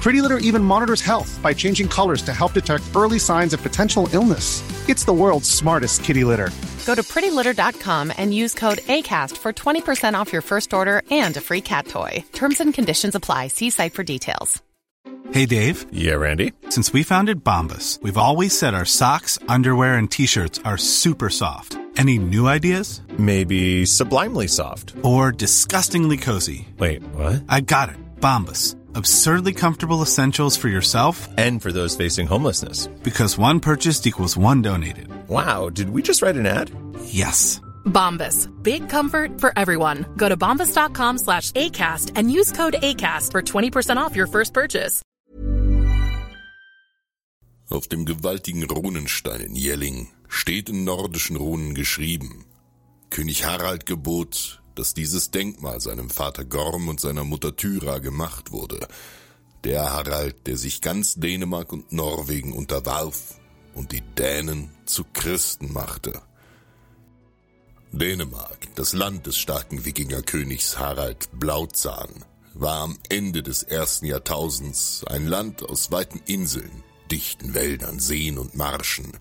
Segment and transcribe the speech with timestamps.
[0.00, 4.08] Pretty Litter even monitors health by changing colors to help detect early signs of potential
[4.12, 4.62] illness.
[4.88, 6.50] It's the world's smartest kitty litter.
[6.86, 11.40] Go to prettylitter.com and use code ACAST for 20% off your first order and a
[11.40, 12.24] free cat toy.
[12.32, 13.48] Terms and conditions apply.
[13.48, 14.62] See site for details.
[15.32, 15.86] Hey, Dave.
[15.92, 16.54] Yeah, Randy.
[16.70, 21.30] Since we founded Bombus, we've always said our socks, underwear, and t shirts are super
[21.30, 21.76] soft.
[21.96, 23.02] Any new ideas?
[23.18, 24.94] Maybe sublimely soft.
[25.02, 26.66] Or disgustingly cozy.
[26.78, 27.42] Wait, what?
[27.48, 27.96] I got it.
[28.20, 28.74] Bombus.
[28.94, 32.86] Absurdly comfortable essentials for yourself and for those facing homelessness.
[33.04, 35.08] Because one purchased equals one donated.
[35.28, 36.70] Wow, did we just write an ad?
[37.04, 37.60] Yes.
[37.84, 38.48] Bombas.
[38.62, 40.06] Big comfort for everyone.
[40.16, 45.02] Go to bombas.com slash ACAST and use code ACAST for 20% off your first purchase.
[47.70, 52.44] Auf dem gewaltigen Runenstein in Jelling steht in nordischen Runen geschrieben:
[53.10, 58.86] König Harald gebot, dass dieses Denkmal seinem Vater Gorm und seiner Mutter Thyra gemacht wurde.
[59.64, 63.40] Der Harald, der sich ganz Dänemark und Norwegen unterwarf
[63.74, 66.22] und die Dänen zu Christen machte.
[67.92, 75.26] Dänemark, das Land des starken Wikingerkönigs Harald Blauzahn, war am Ende des ersten Jahrtausends ein
[75.26, 79.12] Land aus weiten Inseln, dichten Wäldern, Seen und Marschen,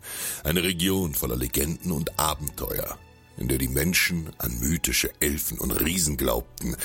[0.44, 2.98] eine Region voller Legenden und Abenteuer,
[3.40, 6.76] in der die Menschen an mythische Elfen und Riesen glaubten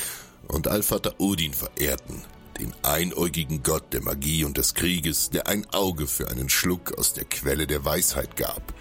[0.48, 2.22] und Allvater Odin verehrten,
[2.60, 7.12] den einäugigen Gott der Magie und des Krieges, der ein Auge für einen Schluck aus
[7.12, 8.72] der Quelle der Weisheit gab.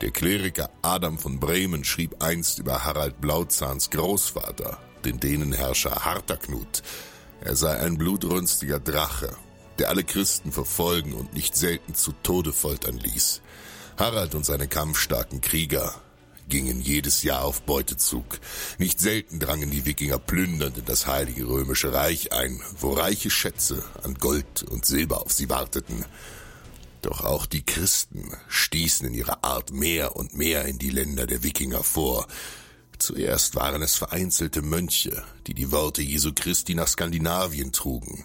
[0.00, 6.82] Der Kleriker Adam von Bremen schrieb einst über Harald Blauzahns Großvater, den Dänenherrscher Harterknut.
[7.40, 9.36] Er sei ein blutrünstiger Drache,
[9.78, 13.42] der alle Christen verfolgen und nicht selten zu Tode foltern ließ.
[13.96, 15.94] Harald und seine kampfstarken Krieger
[16.48, 18.40] gingen jedes Jahr auf Beutezug.
[18.78, 23.84] Nicht selten drangen die Wikinger plündernd in das heilige römische Reich ein, wo reiche Schätze
[24.02, 26.04] an Gold und Silber auf sie warteten.
[27.02, 31.42] Doch auch die Christen stießen in ihrer Art mehr und mehr in die Länder der
[31.42, 32.26] Wikinger vor.
[32.98, 38.24] Zuerst waren es vereinzelte Mönche, die die Worte Jesu Christi nach Skandinavien trugen.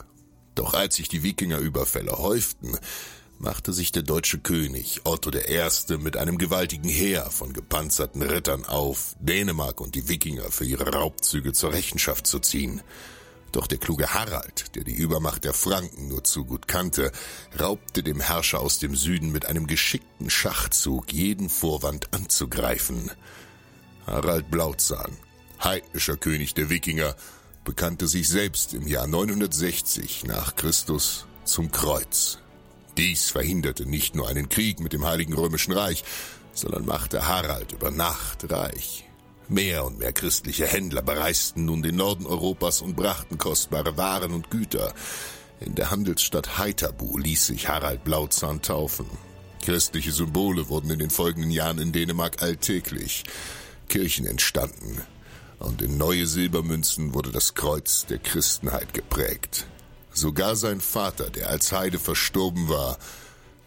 [0.55, 2.77] Doch als sich die Wikingerüberfälle häuften,
[3.41, 5.97] machte sich der deutsche König Otto I.
[5.97, 11.51] mit einem gewaltigen Heer von gepanzerten Rittern auf, Dänemark und die Wikinger für ihre Raubzüge
[11.51, 12.81] zur Rechenschaft zu ziehen.
[13.51, 17.11] Doch der kluge Harald, der die Übermacht der Franken nur zu gut kannte,
[17.59, 23.11] raubte dem Herrscher aus dem Süden mit einem geschickten Schachzug jeden Vorwand anzugreifen.
[24.07, 25.17] Harald Blauzahn,
[25.61, 27.15] heidnischer König der Wikinger,
[27.65, 32.39] bekannte sich selbst im Jahr 960 nach Christus zum Kreuz.
[32.97, 36.03] Dies verhinderte nicht nur einen Krieg mit dem Heiligen Römischen Reich,
[36.53, 39.05] sondern machte Harald über Nacht reich.
[39.47, 44.49] Mehr und mehr christliche Händler bereisten nun den Norden Europas und brachten kostbare Waren und
[44.49, 44.93] Güter.
[45.59, 49.05] In der Handelsstadt Heiterbu ließ sich Harald Blauzahn taufen.
[49.61, 53.23] Christliche Symbole wurden in den folgenden Jahren in Dänemark alltäglich.
[53.89, 55.01] Kirchen entstanden,
[55.59, 59.67] und in neue Silbermünzen wurde das Kreuz der Christenheit geprägt.
[60.13, 62.97] Sogar sein Vater, der als Heide verstorben war,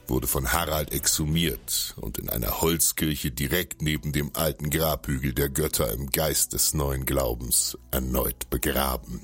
[0.06, 5.90] wurde von Harald exhumiert und in einer Holzkirche direkt neben dem alten Grabhügel der Götter
[5.92, 9.22] im Geist des neuen Glaubens erneut begraben.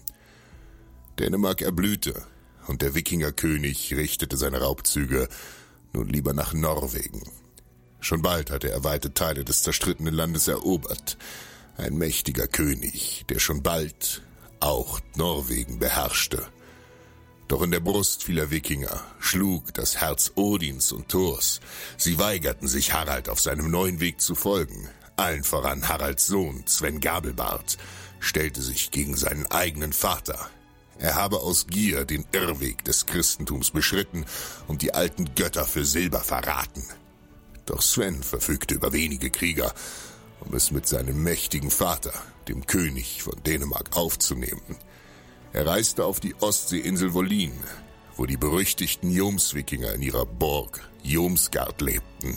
[1.18, 2.22] Dänemark erblühte
[2.66, 5.28] und der Wikingerkönig richtete seine Raubzüge
[5.92, 7.22] nun lieber nach Norwegen.
[8.00, 11.18] Schon bald hatte er weite Teile des zerstrittenen Landes erobert.
[11.76, 14.22] Ein mächtiger König, der schon bald
[14.60, 16.46] auch Norwegen beherrschte.
[17.50, 21.58] Doch in der Brust vieler Wikinger schlug das Herz Odins und Thors.
[21.96, 24.88] Sie weigerten sich Harald auf seinem neuen Weg zu folgen.
[25.16, 27.76] Allen voran Haralds Sohn, Sven Gabelbart,
[28.20, 30.48] stellte sich gegen seinen eigenen Vater.
[31.00, 34.26] Er habe aus Gier den Irrweg des Christentums beschritten
[34.68, 36.84] und die alten Götter für Silber verraten.
[37.66, 39.74] Doch Sven verfügte über wenige Krieger,
[40.38, 42.12] um es mit seinem mächtigen Vater,
[42.46, 44.76] dem König von Dänemark, aufzunehmen.
[45.52, 47.52] Er reiste auf die Ostseeinsel Wollin,
[48.16, 52.36] wo die berüchtigten Jomswikinger in ihrer Burg Jomsgard lebten.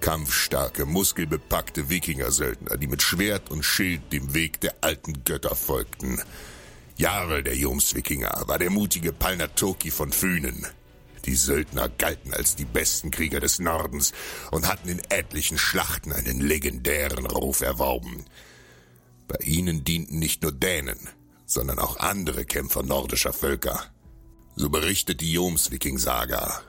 [0.00, 6.22] Kampfstarke, muskelbepackte Wikingersöldner, die mit Schwert und Schild dem Weg der alten Götter folgten.
[6.96, 10.66] Jarl der Jomswikinger war der mutige Palnatoki von Fünen.
[11.26, 14.12] Die Söldner galten als die besten Krieger des Nordens
[14.50, 18.24] und hatten in etlichen Schlachten einen legendären Ruf erworben.
[19.28, 20.98] Bei ihnen dienten nicht nur Dänen,
[21.50, 23.82] sondern auch andere Kämpfer nordischer Völker.
[24.54, 26.62] So berichtet die Joms-Wiking-Saga.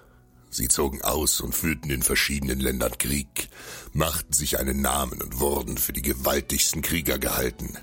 [0.49, 3.49] Sie zogen aus und führten in verschiedenen Ländern Krieg,
[3.93, 7.77] machten sich einen Namen und wurden für die gewaltigsten Krieger gehalten.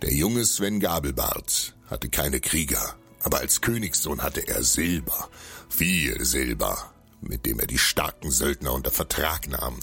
[0.00, 5.28] Der junge Sven Gabelbart hatte keine Krieger, aber als Königssohn hatte er Silber,
[5.68, 9.78] viel Silber, mit dem er die starken Söldner unter Vertrag nahm.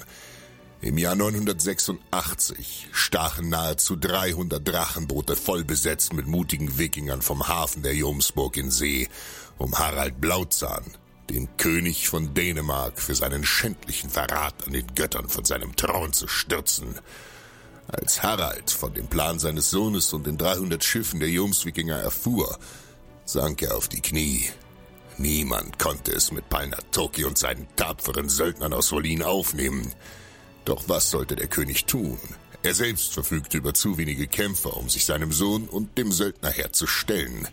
[0.81, 7.93] Im Jahr 986 stachen nahezu 300 Drachenboote voll besetzt mit mutigen Wikingern vom Hafen der
[7.93, 9.09] Jomsburg in See,
[9.57, 10.85] um Harald Blauzahn,
[11.29, 16.29] den König von Dänemark, für seinen schändlichen Verrat an den Göttern von seinem Thron zu
[16.29, 16.95] stürzen.
[17.89, 22.57] Als Harald von dem Plan seines Sohnes und den 300 Schiffen der Jomswikinger erfuhr,
[23.25, 24.49] sank er auf die Knie.
[25.17, 29.93] Niemand konnte es mit Palnatoki und seinen tapferen Söldnern aus Wolin aufnehmen.
[30.65, 32.19] Doch was sollte der König tun?
[32.61, 36.87] Er selbst verfügte über zu wenige Kämpfer, um sich seinem Sohn und dem Söldnerherr zu
[36.87, 37.47] stellen.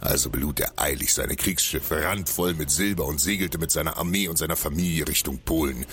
[0.00, 4.36] Also belud er eilig seine Kriegsschiffe randvoll mit Silber und segelte mit seiner Armee und
[4.36, 5.86] seiner Familie Richtung Polen,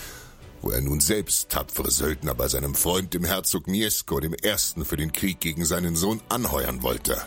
[0.60, 4.96] wo er nun selbst tapfere Söldner bei seinem Freund dem Herzog Mieszko dem Ersten für
[4.96, 7.20] den Krieg gegen seinen Sohn anheuern wollte.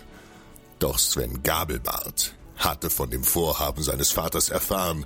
[0.79, 5.05] Doch Sven Gabelbart hatte von dem Vorhaben seines Vaters erfahren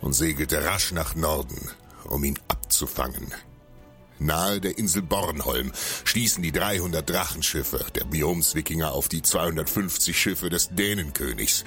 [0.00, 1.70] und segelte rasch nach Norden,
[2.04, 2.38] um ihn
[2.84, 3.32] abzufangen.
[4.18, 5.72] Nahe der Insel Bornholm
[6.04, 11.64] stießen die 300 Drachenschiffe der Biomswikinger auf die 250 Schiffe des Dänenkönigs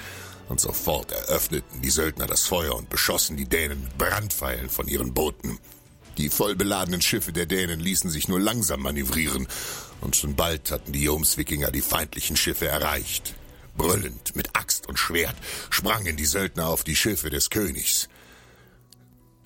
[0.48, 5.14] und sofort eröffneten die Söldner das Feuer und beschossen die Dänen mit Brandpfeilen von ihren
[5.14, 5.60] Booten.
[6.18, 9.48] Die vollbeladenen Schiffe der Dänen ließen sich nur langsam manövrieren
[10.00, 13.36] und schon bald hatten die Jomswikinger die feindlichen Schiffe erreicht.
[13.75, 15.36] Brüllend, mit Axt und Schwert,
[15.69, 18.08] sprangen die Söldner auf die Schiffe des Königs.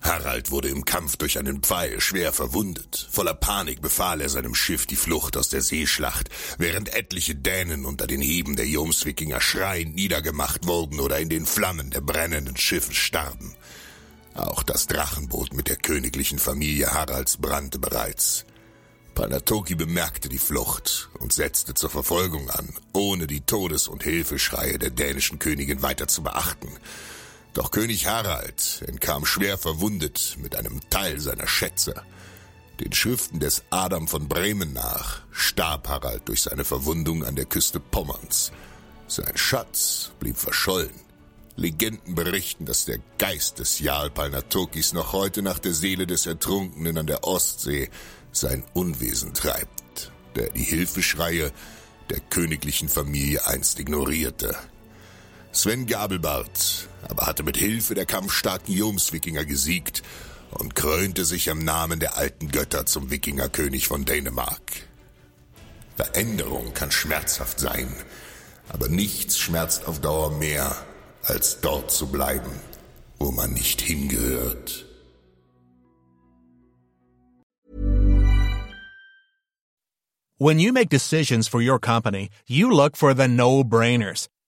[0.02, 3.08] Harald wurde im Kampf durch einen Pfeil schwer verwundet.
[3.10, 6.28] Voller Panik befahl er seinem Schiff die Flucht aus der Seeschlacht,
[6.58, 11.90] während etliche Dänen unter den Hieben der Jomswikinger schreiend niedergemacht wurden oder in den Flammen
[11.90, 13.54] der brennenden Schiffe starben.
[14.34, 18.44] Auch das Drachenboot mit der königlichen Familie Haralds brannte bereits.
[19.14, 24.90] Palnatoki bemerkte die Flucht und setzte zur Verfolgung an, ohne die Todes- und Hilfeschreie der
[24.90, 26.68] dänischen Königin weiter zu beachten.
[27.54, 32.02] Doch König Harald entkam schwer verwundet mit einem Teil seiner Schätze.
[32.80, 37.78] Den Schriften des Adam von Bremen nach starb Harald durch seine Verwundung an der Küste
[37.78, 38.52] Pommerns.
[39.06, 40.94] Sein Schatz blieb verschollen.
[41.54, 46.96] Legenden berichten, dass der Geist des Jarl Palnatokis noch heute nach der Seele des Ertrunkenen
[46.96, 47.90] an der Ostsee
[48.32, 51.52] sein Unwesen treibt, der die Hilfeschreie
[52.08, 54.56] der königlichen Familie einst ignorierte.
[55.52, 60.02] Sven Gabelbart aber hatte mit Hilfe der kampfstarken Jomswikinger gesiegt
[60.50, 64.88] und krönte sich im Namen der alten Götter zum Wikingerkönig von Dänemark.
[65.96, 67.94] Veränderung kann schmerzhaft sein,
[68.68, 70.74] aber nichts schmerzt auf Dauer mehr,
[71.22, 72.50] als dort zu bleiben,
[73.18, 74.86] wo man nicht hingehört.
[80.38, 84.28] When you make decisions for your company, you look for the no-brainers.